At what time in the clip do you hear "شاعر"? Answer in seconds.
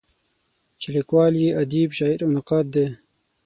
1.97-2.19